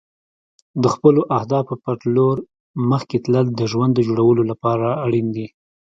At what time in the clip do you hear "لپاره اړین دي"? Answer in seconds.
4.51-5.47